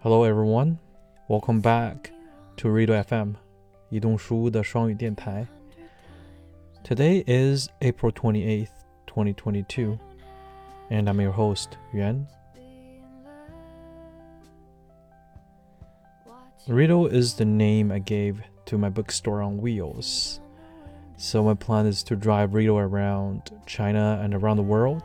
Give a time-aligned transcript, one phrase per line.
[0.00, 0.78] Hello everyone,
[1.28, 2.10] welcome back
[2.56, 3.34] to Redo FM
[3.90, 5.46] 移动书屋的双语电台。
[6.82, 8.68] Today is April 28th,
[9.06, 9.98] 2022,
[10.88, 12.26] and I'm your host, Yuan.
[16.66, 18.36] Riddle is the name I gave
[18.66, 20.40] to my bookstore on wheels.
[21.16, 25.02] So my plan is to drive Riddle around China and around the world.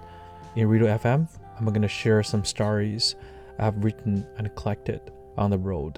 [0.55, 1.27] In Riddle FM,
[1.57, 3.15] I'm going to share some stories
[3.57, 5.01] I've written and collected
[5.35, 5.95] on the road.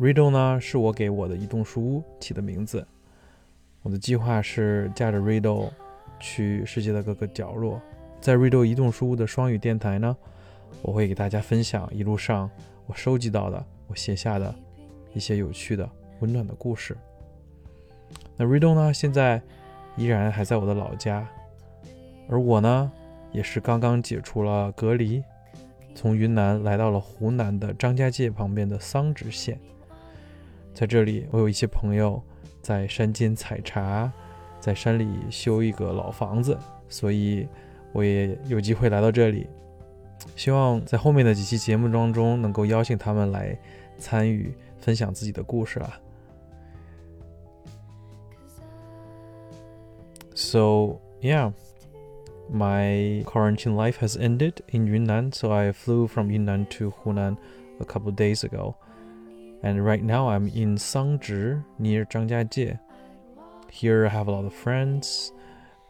[0.00, 2.86] Riddle 呢是我给我的移动书屋起的名字。
[3.82, 5.70] 我的计划是驾着 Riddle
[6.18, 7.80] 去世界的各个角落。
[8.20, 10.16] 在 Riddle 移动书屋的双语电台呢，
[10.80, 12.50] 我会给大家分享一路上
[12.86, 14.54] 我收集到的、我写下的
[15.17, 15.89] 一些有趣的、
[16.19, 16.95] 温暖的故事。
[18.37, 19.41] 那 Riddle 呢，现在
[19.97, 21.27] 依然还在我的老家，
[22.29, 22.91] 而我呢，
[23.31, 25.23] 也是刚刚解除了隔离，
[25.95, 29.59] 从云南来到了湖南的张家界旁边的桑植县。
[30.71, 32.21] 在这里，我有一些朋友
[32.61, 34.11] 在山间采茶，
[34.59, 36.55] 在山里修一个老房子，
[36.87, 37.47] 所以
[37.91, 39.47] 我也有机会来到这里。
[40.35, 43.57] 希望在后面的几期节目当中，能够邀请他们来
[43.97, 44.53] 参与
[44.86, 46.00] 分享自己的故事啊。
[50.34, 51.52] So yeah,
[52.50, 57.36] my quarantine life has ended in Yunnan, so I flew from Yunnan to Hunan
[57.80, 58.74] a couple days ago.
[59.62, 62.78] And right now I'm in Sangzhi near Zhangjiajie.
[63.70, 65.32] Here I have a lot of friends.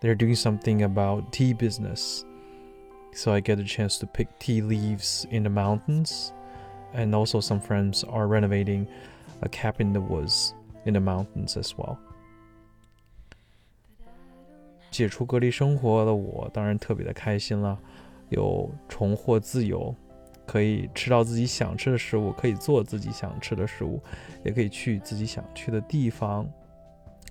[0.00, 2.24] They're doing something about tea business.
[3.14, 6.32] So I get a chance to pick tea leaves in the mountains.
[6.93, 8.88] And also some friends are renovating
[9.41, 10.53] a cabin in the woods
[10.85, 11.97] in the mountains as well.
[14.89, 17.77] 解除隔离生活的我当然特别的开心了，
[18.30, 19.93] 有重获自由，
[20.48, 24.02] 可以吃到自己想吃的食物，可以做自己想吃的食物，
[24.43, 26.49] 也可以去自己想去的地方。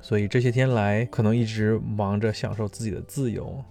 [0.00, 3.64] 所以这些天来，可能一直忙着享受自己的自由，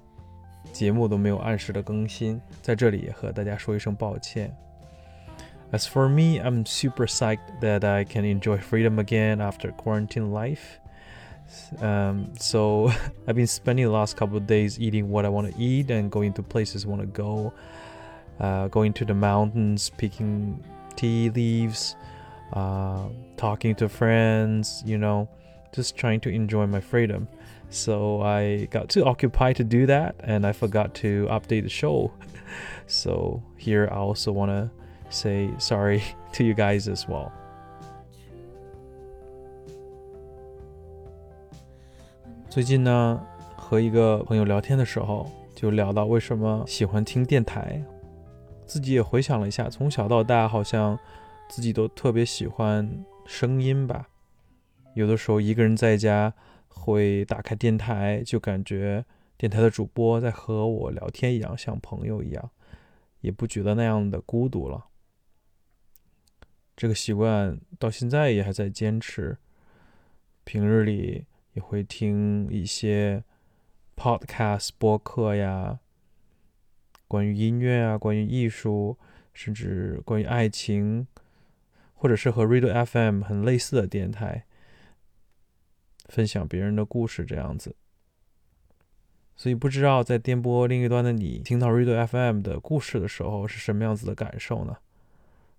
[0.74, 4.54] 节目都没有按时的更新，在这里也和大家说一声抱歉。
[5.72, 10.80] As for me, I'm super psyched that I can enjoy freedom again after quarantine life.
[11.80, 12.92] Um, so
[13.28, 16.12] I've been spending the last couple of days eating what I want to eat and
[16.12, 17.54] going to places I want to go.
[18.40, 20.64] Uh, going to the mountains, picking
[20.96, 21.96] tea leaves,
[22.54, 25.30] uh, talking to friends, you know,
[25.74, 27.28] just trying to enjoy my freedom.
[27.70, 32.14] So I got too occupied to do that and I forgot to update the show.
[32.88, 34.70] so here I also want to
[35.10, 36.02] say sorry
[36.34, 37.32] to you guys as well.
[42.50, 43.22] 最近呢，
[43.56, 47.84] 和一个朋友聊天的时候，就聊到为什么喜欢听电台。
[48.66, 50.98] 自己也回想了一下，从小到大，好像
[51.50, 54.08] 自己都特别喜欢声音吧。
[54.96, 56.34] 有的时候一个人在家，
[56.68, 59.06] 会打开电台，就感觉
[59.38, 62.50] 电台的主播在和我聊天一样，像朋友一样，
[63.22, 64.86] 也不觉得那样的孤独了。
[66.76, 69.38] 这个习惯到现在也还在坚持。
[70.44, 71.26] 平日里。
[71.56, 73.24] 也会听一些
[73.96, 75.80] podcast 播客呀，
[77.08, 78.98] 关于音乐啊，关于艺术，
[79.34, 81.08] 甚至关于爱情，
[81.94, 84.44] 或者是和 Radio FM 很类似的电台，
[86.10, 87.78] 分享别人的故事这样子。
[89.38, 94.76] 所以不知道在电波另一端的你，听到 Radio FM 的故事的时候是什么样子的感受呢？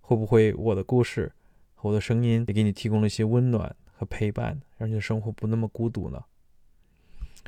[0.05, 1.31] 会不会我的故事
[1.75, 3.75] 和我的声音也给你提供了一些温暖？
[3.93, 6.23] 和陪伴，让你的生活不那么孤独呢？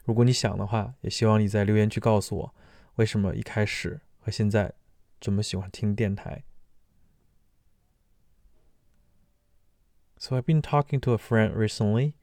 [0.06, 2.56] 如果你想的话，也希望你在留言区告诉我，
[2.98, 4.72] 为什么一开始和现在
[5.20, 6.44] 这么喜欢听电台。
[10.20, 12.14] So I've been talking to a friend recently.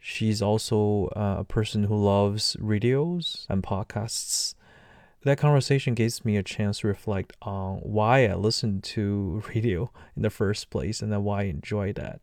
[0.00, 4.52] She's also uh, a person who loves radios and podcasts.
[5.25, 10.21] That conversation gives me a chance to reflect on why I listen to radio in
[10.21, 12.21] the first place and then why I enjoy that.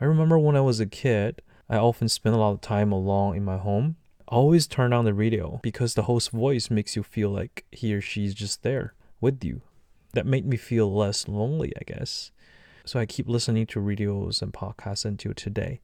[0.00, 3.36] I remember when I was a kid, I often spent a lot of time alone
[3.36, 3.96] in my home.
[4.20, 7.94] I always turn on the radio because the host's voice makes you feel like he
[7.94, 9.60] or she's just there with you.
[10.14, 12.30] That made me feel less lonely, I guess.
[12.86, 15.82] So I keep listening to radios and podcasts until today.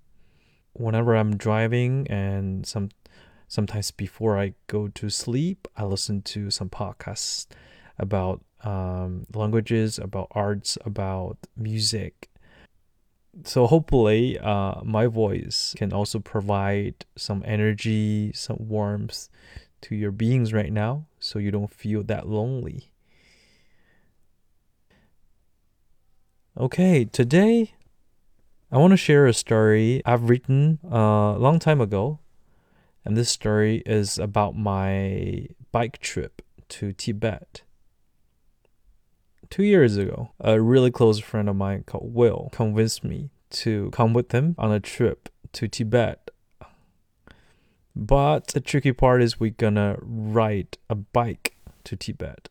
[0.73, 2.88] Whenever I'm driving and some
[3.53, 7.47] sometimes before I go to sleep, I listen to some podcasts
[7.99, 12.15] about um, languages, about arts, about music,
[13.45, 19.29] So hopefully, uh, my voice can also provide some energy, some warmth
[19.83, 22.93] to your beings right now, so you don't feel that lonely.
[26.57, 27.75] Okay, today
[28.71, 32.21] I want to share a story I've written a long time ago,
[33.05, 37.63] and this story is about my bike trip to Tibet.
[39.51, 44.15] Two years ago, a really close friend of mine called Will convinced me to come
[44.15, 46.31] with him on a trip to Tibet.
[47.95, 52.49] But the tricky part is we're gonna ride a bike to Tibet.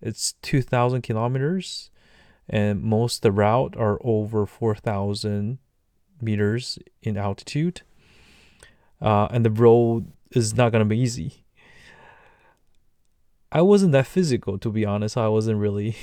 [0.00, 1.90] It's 2,000 kilometers,
[2.48, 5.58] and most of the route are over 4,000
[6.20, 7.82] meters in altitude.
[9.00, 11.44] Uh, and the road is not gonna be easy.
[13.52, 15.16] I wasn't that physical, to be honest.
[15.16, 15.96] I wasn't really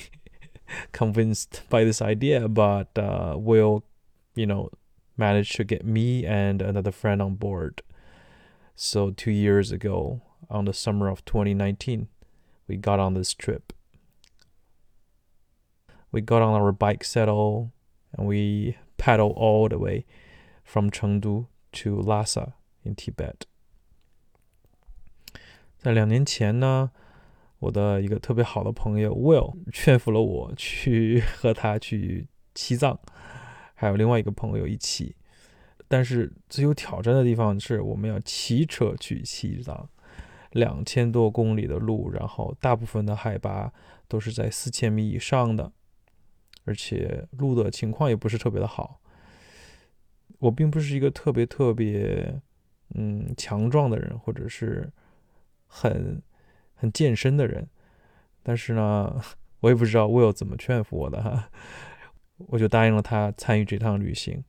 [0.92, 3.86] convinced by this idea, but uh, Will,
[4.36, 4.70] you know,
[5.16, 7.82] managed to get me and another friend on board.
[8.76, 12.10] So, two years ago, on the summer of 2019,
[12.68, 13.74] we got on this trip.
[16.12, 17.72] We got on our bike saddle
[18.16, 20.06] and we paddled all the way
[20.64, 22.54] from Chengdu to Lhasa
[22.96, 23.36] Tibet.
[25.78, 26.92] 在两年前呢，
[27.60, 33.00] 我的一个特别好的朋友 Will 劝服了我去 和他去西藏，
[33.76, 35.16] 还有另外一个朋友一起。
[35.88, 39.88] 但是最有挑战的地方是我们要骑车去西藏，
[40.52, 43.72] 两千多公里的路，然后大部分的海拔
[44.08, 45.72] 都是在四千米以上的，
[46.66, 49.00] 而且路的情况也不是特别的好。
[50.40, 52.42] 我并不是一个特别特别
[52.96, 54.92] 嗯强壮的人，或者是
[55.68, 56.22] 很。
[56.80, 57.68] 很健身的人，
[58.44, 59.20] 但是呢，
[59.62, 61.50] 我也不知道 Will 怎么劝服我的哈，
[62.38, 64.44] 我就答应了他参与这趟旅行。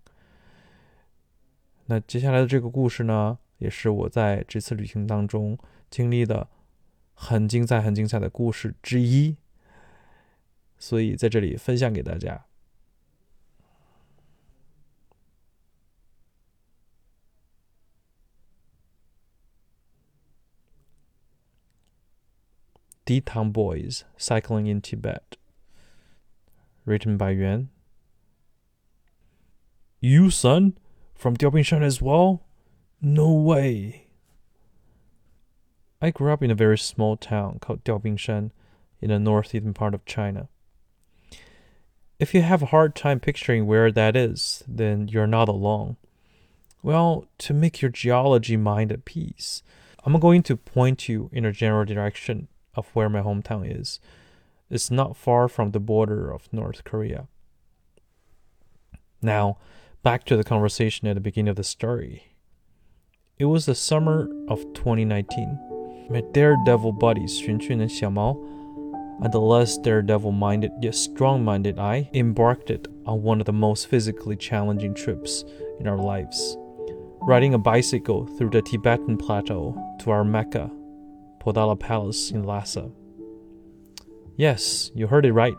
[1.86, 5.56] 那接下来的这个故事呢，也是我在这次旅行当中
[5.88, 6.46] 经历的
[7.14, 9.38] 很精彩、很精彩的故事之一，
[10.78, 12.44] 所以在这里分享给大家。
[23.08, 25.38] D-Town Boys Cycling in Tibet.
[26.84, 27.70] Written by Yuan.
[29.98, 30.76] You, son?
[31.14, 32.44] From Diaobingshan as well?
[33.00, 34.08] No way.
[36.02, 38.50] I grew up in a very small town called Diaobingshan
[39.00, 40.50] in the northeastern part of China.
[42.18, 45.96] If you have a hard time picturing where that is, then you're not alone.
[46.82, 49.62] Well, to make your geology mind at peace,
[50.04, 52.48] I'm going to point you in a general direction
[52.78, 54.00] of where my hometown is.
[54.70, 57.26] It's not far from the border of North Korea.
[59.20, 59.58] Now,
[60.02, 62.34] back to the conversation at the beginning of the story.
[63.38, 66.06] It was the summer of 2019.
[66.10, 68.58] My daredevil buddies Xunxun and Xiaomao
[69.22, 72.70] and the less daredevil minded yet strong minded I embarked
[73.04, 75.44] on one of the most physically challenging trips
[75.80, 76.56] in our lives.
[77.20, 80.70] Riding a bicycle through the Tibetan plateau to our Mecca
[81.40, 82.90] Potala Palace in Lhasa.
[84.36, 85.56] Yes, you heard it right.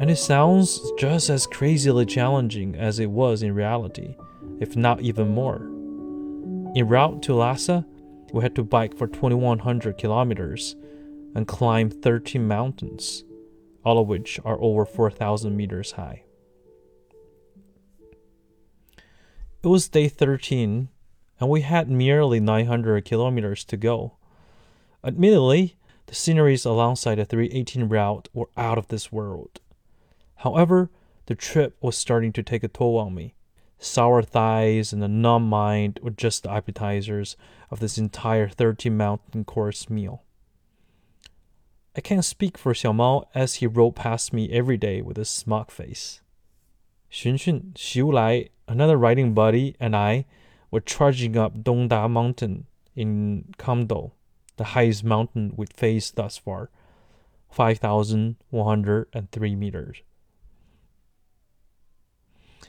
[0.00, 4.16] And it sounds just as crazily challenging as it was in reality,
[4.58, 5.62] if not even more.
[6.74, 7.86] En route to Lhasa,
[8.32, 10.74] we had to bike for 2100 kilometers
[11.34, 13.24] and climb 13 mountains,
[13.84, 16.24] all of which are over 4,000 meters high.
[19.62, 20.88] It was day 13,
[21.38, 24.16] and we had merely 900 kilometers to go.
[25.04, 29.60] Admittedly, the sceneries alongside the 318 route were out of this world.
[30.36, 30.90] However,
[31.26, 33.34] the trip was starting to take a toll on me.
[33.78, 37.36] Sour thighs and a numb mind were just the appetizers
[37.68, 40.22] of this entire 13 mountain course meal.
[41.96, 45.72] I can't speak for Xiaomao as he rode past me every day with a smug
[45.72, 46.20] face.
[47.10, 50.26] Xunxun, Xiu Lai, another riding buddy, and I
[50.70, 54.12] were trudging up Dongda Mountain in Kamdo
[54.62, 56.70] the highest mountain we'd faced thus far
[57.50, 60.02] 5,103 meters.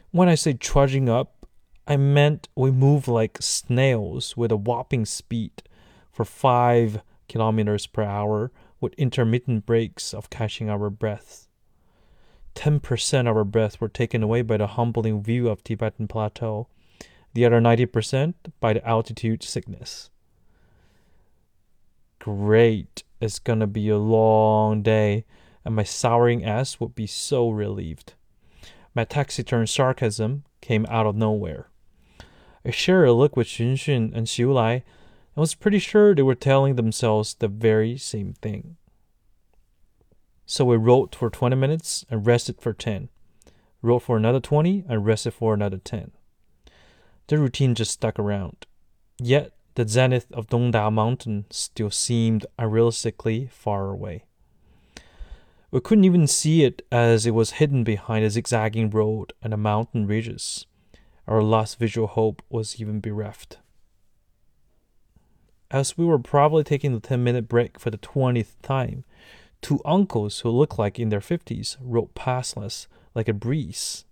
[0.09, 1.45] When I say trudging up,
[1.85, 5.61] I meant we moved like snails with a whopping speed
[6.11, 11.47] for 5 kilometers per hour with intermittent breaks of catching our breaths.
[12.55, 16.67] 10% of our breath were taken away by the humbling view of Tibetan plateau,
[17.35, 20.09] the other 90% by the altitude sickness
[22.23, 23.03] great.
[23.19, 25.25] It's gonna be a long day,
[25.65, 28.13] and my souring ass would be so relieved.
[28.95, 31.67] My taciturn sarcasm came out of nowhere.
[32.65, 34.83] I shared a look with Xun Xun and Xiu Lai and
[35.35, 38.77] was pretty sure they were telling themselves the very same thing.
[40.45, 43.09] So we wrote for 20 minutes and rested for 10.
[43.81, 46.11] Wrote for another 20 and rested for another 10.
[47.27, 48.65] The routine just stuck around.
[49.19, 54.23] Yet the zenith of Dongda Mountain still seemed unrealistically far away.
[55.71, 59.57] We couldn't even see it as it was hidden behind a zigzagging road and the
[59.57, 60.67] mountain ridges.
[61.27, 63.57] Our last visual hope was even bereft.
[65.71, 69.03] As we were probably taking the 10 minute break for the 20th time,
[69.61, 74.05] two uncles who looked like in their 50s rode past us like a breeze.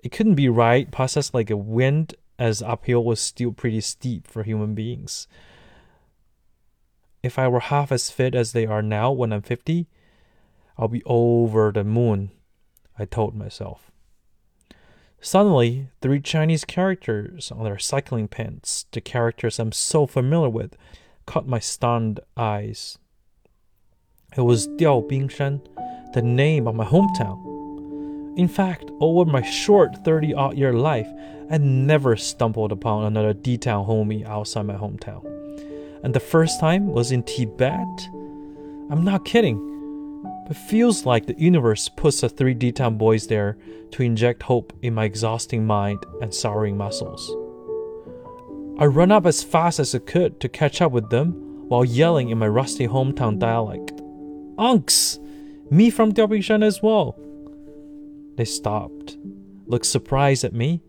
[0.00, 4.26] It couldn't be right past us like a wind, as uphill was still pretty steep
[4.26, 5.28] for human beings.
[7.22, 9.86] If I were half as fit as they are now when I'm 50,
[10.78, 12.30] I'll be over the moon,
[12.98, 13.92] I told myself.
[15.20, 20.78] Suddenly, three Chinese characters on their cycling pants, the characters I'm so familiar with,
[21.26, 22.96] caught my stunned eyes.
[24.34, 25.60] It was Diao Bingshan,
[26.14, 27.49] the name of my hometown.
[28.36, 31.08] In fact, over my short 30 odd year life,
[31.50, 35.24] I never stumbled upon another D Town homie outside my hometown.
[36.02, 38.08] And the first time was in Tibet?
[38.90, 39.66] I'm not kidding.
[40.48, 43.58] It feels like the universe puts the three D Town boys there
[43.92, 47.36] to inject hope in my exhausting mind and souring muscles.
[48.78, 51.32] I run up as fast as I could to catch up with them
[51.68, 53.92] while yelling in my rusty hometown dialect.
[54.56, 55.18] Unks!
[55.70, 57.16] Me from Diaobingshan as well!
[58.40, 59.18] They stopped,
[59.66, 60.80] looked surprised at me,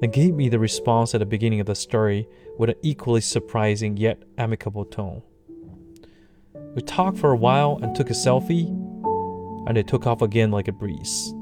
[0.00, 2.26] and gave me the response at the beginning of the story
[2.56, 5.20] with an equally surprising yet amicable tone.
[6.74, 8.68] We talked for a while and took a selfie,
[9.66, 11.34] and they took off again like a breeze.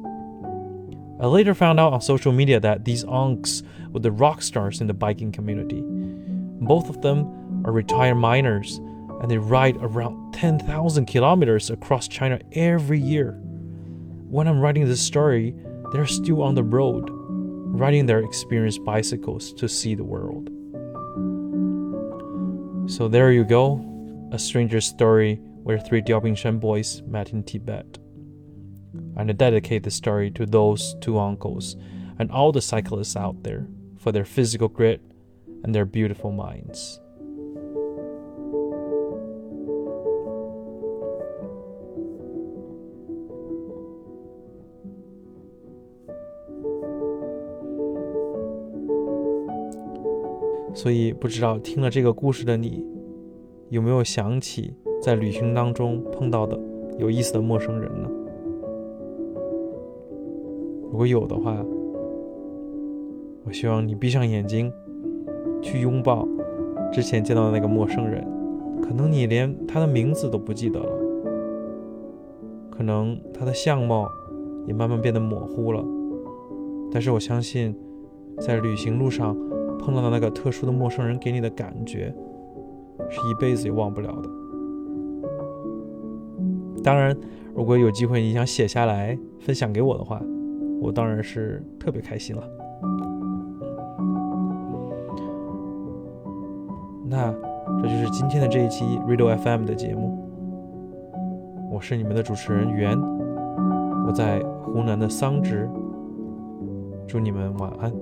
[1.21, 3.63] I later found out on social media that these unks
[3.93, 5.81] were the rock stars in the biking community.
[5.85, 8.79] Both of them are retired miners,
[9.21, 13.41] and they ride around 10,000 kilometers across China every year.
[14.37, 15.55] When I'm writing this story,
[15.93, 20.51] they're still on the road, riding their experienced bicycles to see the world.
[22.87, 23.81] So there you go,
[24.33, 27.97] a stranger's story where three Diaobingshan boys met in Tibet.
[29.17, 31.75] And I dedicate this story to those two uncles
[32.19, 33.67] and all the cyclists out there
[33.97, 35.01] for their physical grit
[35.65, 37.01] and their beautiful minds.
[50.87, 52.87] 所以，不知道听了这个故事的你，
[53.71, 56.57] 有没有想起在旅行当中碰到的
[56.97, 58.09] 有意思的陌生人呢？
[60.89, 61.57] 如果有的话，
[63.45, 64.73] 我希望你闭上眼睛，
[65.61, 66.25] 去拥抱
[66.93, 68.25] 之前见到的那个陌生人。
[68.81, 70.93] 可能你连他的名字都不记得了，
[72.71, 74.09] 可能他的相貌
[74.69, 75.85] 也慢慢变得模糊了。
[76.93, 77.77] 但是我相信，
[78.39, 79.37] 在旅行路上。
[79.79, 82.15] 碰到的那个特殊的陌生人给你的感觉，
[83.09, 84.29] 是一辈子也忘不了的。
[86.83, 87.17] 当然，
[87.55, 90.21] 如果有机会你想写下来分享给我的话，
[90.81, 92.43] 我当然是特别开心了。
[97.09, 97.33] 那
[97.83, 100.19] 这就是今天的这一期 Radio FM 的节目，
[101.71, 102.97] 我是你们的主持人袁，
[104.07, 105.69] 我在湖南的桑植，
[107.07, 107.93] 祝你们晚安。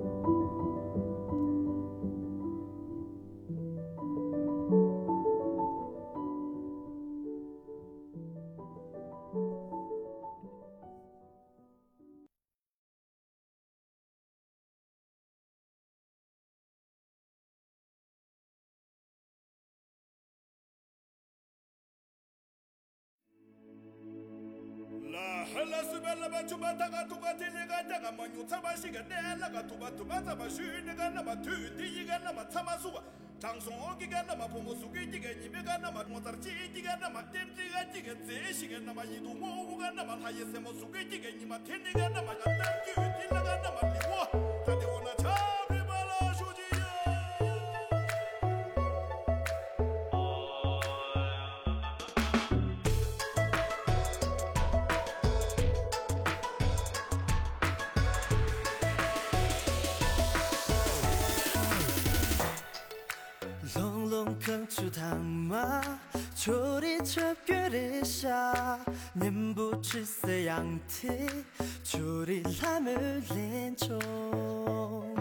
[33.98, 37.22] ki ga nama pongo suki ji ga nyibe ga nama motar chi ji ga nama
[37.32, 40.30] tem ji ga ji ga ze shi ga nama yidu mo u ga nama ha
[40.30, 43.24] ye se mo suki ji ga nyima ten ga nama ga ta ki u ti
[43.34, 44.20] la ga nama li mo
[44.66, 44.86] ta de
[69.16, 71.08] 님부칠세 양티
[71.82, 75.14] 줄이 삼을 린총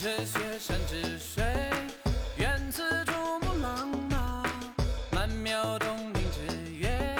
[0.00, 1.44] 这雪山之水，
[2.36, 4.44] 源自珠穆朗玛，
[5.10, 7.16] 曼妙动听之月，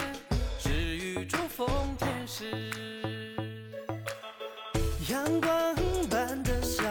[0.61, 1.68] 是宇宙风
[1.99, 2.70] 天使。
[5.08, 5.75] 阳光
[6.08, 6.85] 般的笑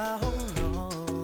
[0.58, 1.24] 容，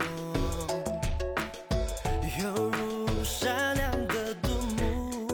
[2.41, 5.27] 犹如闪亮的独木。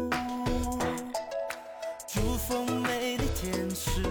[2.07, 4.01] 珠峰美丽天使，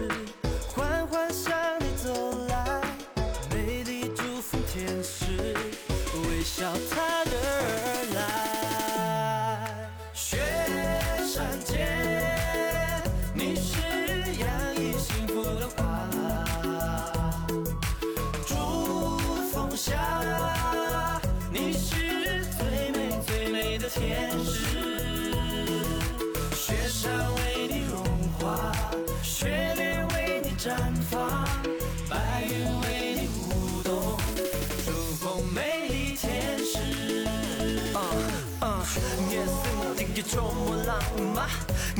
[40.28, 40.92] 좀몰라
[41.32, 41.48] 마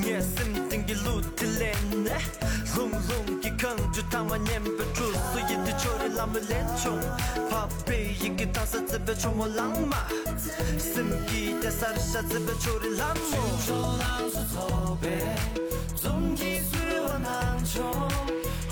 [0.05, 1.73] 예슨땡기루틀렌
[2.05, 2.13] 네
[2.77, 7.01] 롱롱기강주당만냄베주스이디초리라멜렌좀
[7.49, 10.05] 파페이기타사집에좀몰라마
[10.77, 14.61] 심기 대사르샤 집에초리라모춤춰남수토
[15.01, 15.09] 베
[15.97, 16.77] 종기수
[17.09, 17.81] 원한좀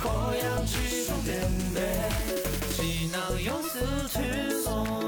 [0.05, 0.77] 고향지
[1.09, 1.33] 성된
[1.73, 1.81] 데
[2.77, 3.81] 지나용스
[4.13, 5.06] 틀송